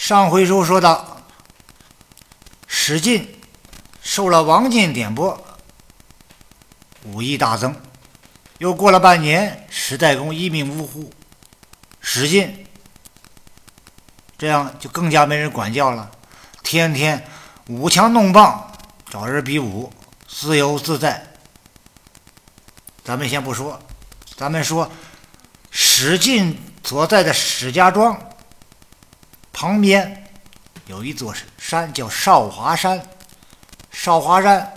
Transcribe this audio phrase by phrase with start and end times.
[0.00, 1.20] 上回书说到，
[2.66, 3.38] 史进
[4.02, 5.38] 受了王进点拨，
[7.04, 7.76] 武艺大增。
[8.56, 11.12] 又过了半年，史代公一命呜呼，
[12.00, 12.66] 史进
[14.38, 16.10] 这样就更加没人管教了，
[16.62, 17.22] 天天
[17.66, 18.72] 舞枪弄棒，
[19.10, 19.92] 找人比武，
[20.26, 21.30] 自由自在。
[23.04, 23.78] 咱们先不说，
[24.34, 24.90] 咱们说
[25.70, 28.18] 史进所在的史家庄
[29.60, 30.24] 旁边
[30.86, 32.98] 有一座山，叫少华山。
[33.92, 34.72] 少华山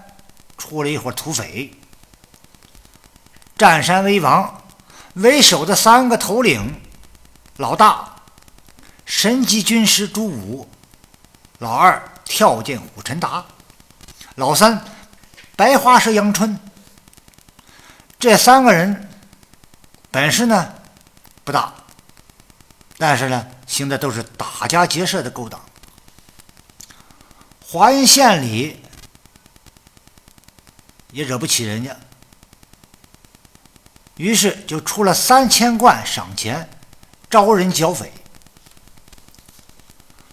[0.58, 1.74] 出了一伙土匪。
[3.58, 4.62] 占山为王，
[5.14, 6.82] 为首的三个头领，
[7.56, 8.14] 老大
[9.06, 10.68] 神级军师朱武，
[11.60, 13.46] 老二跳涧虎陈达，
[14.36, 14.84] 老三
[15.56, 16.60] 白花蛇杨春。
[18.20, 19.10] 这三个人
[20.12, 20.74] 本事呢
[21.46, 21.74] 不大，
[22.98, 25.60] 但是呢行的都是打家劫舍的勾当。
[27.66, 28.80] 华阴县里
[31.12, 31.96] 也惹不起人家。
[34.18, 36.70] 于是就出了三千贯赏钱，
[37.32, 38.14] 招人剿匪。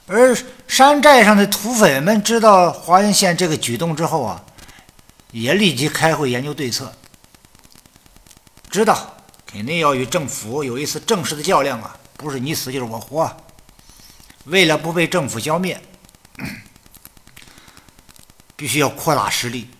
[0.06, 0.36] 而
[0.68, 4.44] 山寨上的土匪们知道华阴县这个举动之后啊，
[5.30, 6.92] 也立即开会研究对策。
[8.68, 13.34] 知道肯定要与政府有一次正式的较量啊，不是你死就是我活。
[14.44, 15.80] 为了不被政府消灭，
[18.56, 19.70] 必须要扩大实力。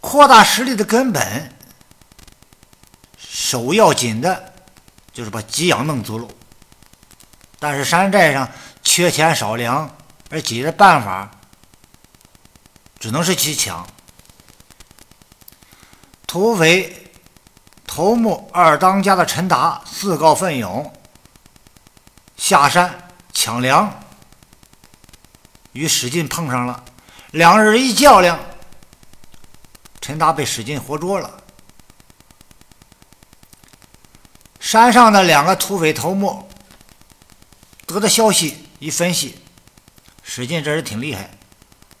[0.00, 1.52] 扩大实力的根本。
[3.18, 4.54] 首要紧的，
[5.12, 6.26] 就是把给养弄足了。
[7.58, 8.48] 但是山寨上
[8.82, 9.94] 缺钱少粮，
[10.30, 11.30] 而解决办法
[12.98, 13.86] 只能是去抢。
[16.26, 17.10] 土匪
[17.86, 20.90] 头目二当家的陈达自告奋勇
[22.52, 23.90] 下山抢粮，
[25.72, 26.84] 与史进碰上了，
[27.30, 28.38] 两人一较量，
[30.02, 31.42] 陈达被史进活捉了。
[34.60, 36.46] 山上的两个土匪头目
[37.86, 39.40] 得到消息，一分析，
[40.22, 41.30] 史进这人挺厉害，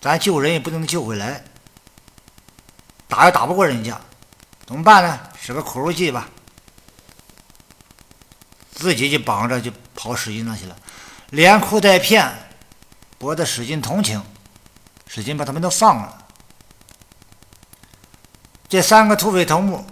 [0.02, 1.42] 咱救人也不能救回来，
[3.08, 3.98] 打也打不过人家，
[4.66, 5.18] 怎么办呢？
[5.40, 6.28] 使个苦肉计吧，
[8.82, 10.76] 自己就绑着就跑史进那去了，
[11.30, 12.28] 连哭带骗，
[13.16, 14.20] 博得史进同情，
[15.06, 16.26] 史进把他们都放了。
[18.68, 19.86] 这三个土匪头目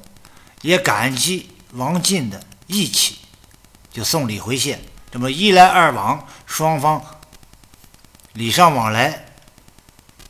[0.62, 2.42] 也感激王进的。
[2.66, 3.18] 义气，
[3.92, 4.80] 就送礼回县，
[5.10, 7.04] 这么一来二往，双方
[8.32, 9.26] 礼尚往来，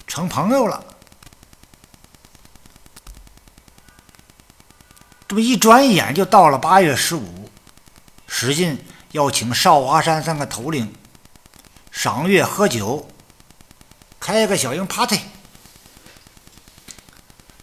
[0.07, 0.83] 成朋友了。
[5.29, 7.40] 这么一转眼就到了八月十五，
[8.43, 10.95] 史进要请少华山三个头领
[11.91, 13.07] 赏月喝酒，
[14.19, 15.21] 开个小型 party。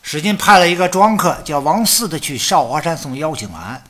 [0.04, 3.84] 史进派了一个庄客叫王四的去少华山送邀请函。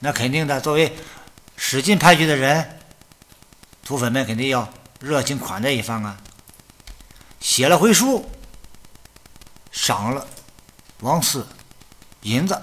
[0.00, 0.92] 那肯定的，作为
[1.56, 2.80] 史进派去的人，
[3.84, 4.68] 土匪们肯定要
[4.98, 6.18] 热情款待一番啊。
[7.38, 8.28] 写了回书，
[9.70, 10.26] 赏了
[10.98, 11.46] 王四
[12.22, 12.60] 银子，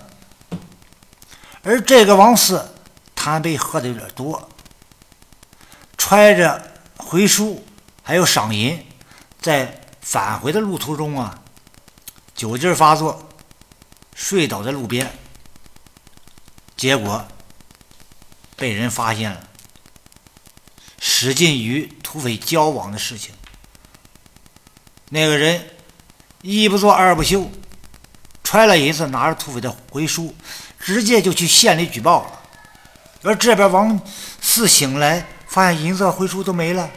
[1.69, 2.67] 而这个王四
[3.13, 4.49] 贪杯喝的有点多，
[5.99, 6.59] 揣着
[6.97, 7.63] 回书
[8.01, 8.83] 还有赏银，
[9.39, 11.39] 在返回的路途中啊，
[12.33, 13.29] 酒劲发作，
[14.15, 15.15] 睡倒在路边。
[16.75, 17.23] 结果
[18.55, 19.47] 被人发现了，
[20.99, 23.35] 史进与土匪交往的事情。
[25.09, 25.69] 那个人
[26.41, 27.47] 一不做二不休，
[28.43, 30.33] 揣了银子，拿着土匪的回书，
[30.79, 32.39] 直接就去县里举报了。
[33.23, 33.99] 而这边王
[34.41, 36.89] 四醒来，发现银子回书都没了，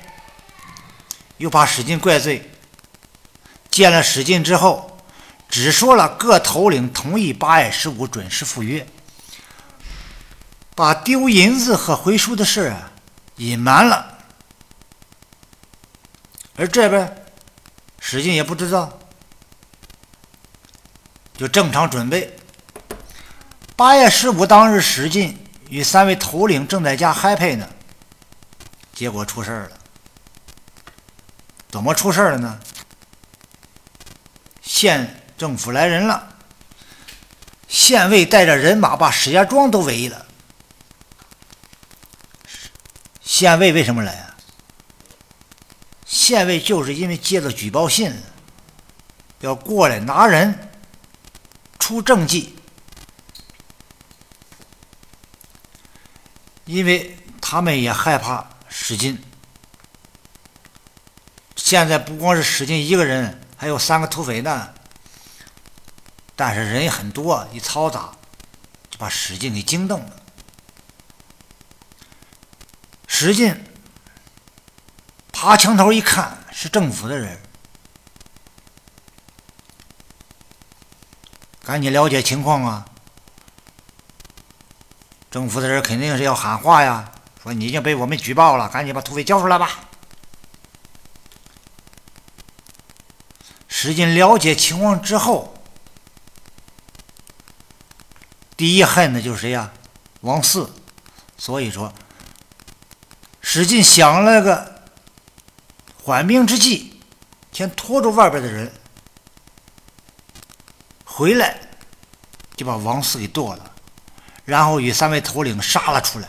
[1.39, 2.51] 又把史进怪罪。
[3.71, 4.99] 见了史进之后，
[5.49, 8.87] 只说了各头领同意八月十五准时赴约。
[10.75, 12.91] 把丢银子和回书的事啊
[13.37, 14.19] 隐瞒了，
[16.57, 17.25] 而这边
[17.99, 18.99] 史进也不知道，
[21.37, 22.35] 就正常准备。
[23.83, 25.37] 八月十五当日，史进
[25.69, 27.69] 与三位头领正在家嗨配呢，
[28.95, 29.71] 结果出事了。
[31.69, 32.61] 怎么出事了呢？
[34.63, 36.37] 县政府来人了，
[37.67, 40.27] 县尉带着人马把史家庄都围了。
[43.21, 44.37] 县尉为什么来啊？
[46.07, 48.15] 县尉就是因为接到举报信，
[49.41, 50.71] 要过来拿人
[51.81, 52.57] 出政绩，
[56.73, 59.23] 因为他们也害怕史进。
[61.55, 64.73] 现在不光是史进一个人，还有三个土匪呢。
[66.35, 68.11] 但是人很多，一嘈杂，
[68.89, 70.17] 就把史进给惊动了。
[73.07, 73.55] 史进
[75.31, 77.39] 爬墙头一看，是政府的人，
[81.63, 82.87] 赶紧了解情况啊！
[85.33, 87.11] 政府的人肯定是要喊话呀，
[87.43, 89.81] 说你已经被我们举报了，赶紧把土匪交出来吧。
[93.67, 95.55] 史进了解情况之后。
[98.59, 99.73] 第一恨的就是谁呀？
[100.21, 100.71] 王四。
[101.39, 101.91] 所以说，
[103.41, 104.83] 史进想了个
[106.03, 107.01] 缓兵之计，
[107.51, 108.71] 先拖住外边的人，
[111.07, 111.59] 回来
[112.55, 113.72] 就把王四给剁了，
[114.45, 116.29] 然后与三位头领杀了出来。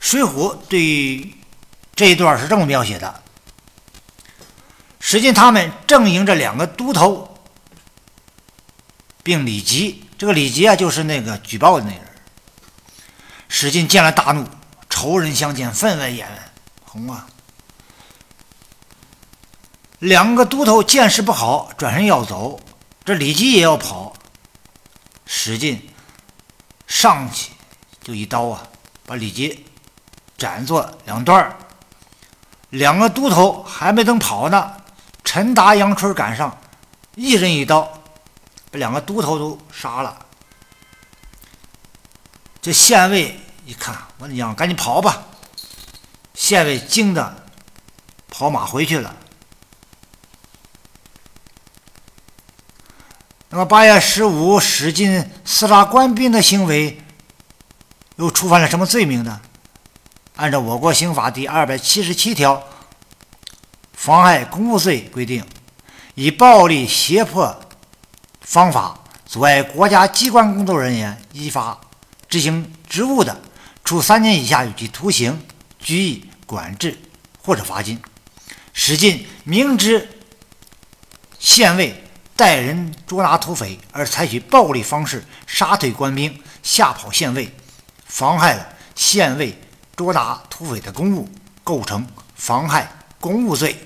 [0.00, 1.34] 水浒》对
[1.94, 3.22] 这一段是这么描写的：
[5.00, 7.38] 史进他们正迎着两个都头，
[9.22, 10.04] 并李吉。
[10.18, 12.00] 这个李吉啊，就是那个举报的那人。
[13.48, 14.46] 史进见了大怒，
[14.88, 16.26] 仇人相见，分外眼
[16.84, 17.26] 红啊！
[19.98, 22.60] 两个都头见势不好，转身要走。
[23.04, 24.14] 这李吉也要跑，
[25.26, 25.88] 史进
[26.98, 27.52] 上去
[28.02, 28.66] 就一刀啊，
[29.04, 29.66] 把李吉
[30.38, 31.54] 斩作两段
[32.70, 34.74] 两个都头还没等跑呢，
[35.22, 36.58] 陈达、杨春赶上，
[37.14, 37.86] 一人一刀。
[38.70, 40.24] 把两个都头都杀了，
[42.62, 45.22] 这县尉一看，我娘，赶紧跑吧！
[46.32, 47.46] 县尉惊的
[48.28, 49.14] 跑马回去了。
[53.56, 55.10] 那么八月十五，史进
[55.46, 57.00] 厮杀官兵的行为，
[58.16, 59.40] 又触犯了什么罪名呢？
[60.34, 62.62] 按照我国刑法第二百七十七条，
[63.94, 65.42] 妨害公务罪规定，
[66.16, 67.58] 以暴力胁迫。
[68.42, 71.80] 方法阻碍国家机关工作人员依法
[72.28, 73.40] 执行职务的，
[73.82, 75.42] 处三年以下有期徒刑、
[75.78, 76.98] 拘役、管制
[77.40, 77.98] 或者罚金。
[78.74, 80.06] 史进明知
[81.38, 82.04] 县尉
[82.36, 87.50] 带人捉拿土匪，而采取暴力方式杀退官兵、吓跑县尉，
[88.04, 89.58] 妨害了县尉
[89.96, 91.26] 捉拿土匪的公务，
[91.64, 93.85] 构成妨害公务罪。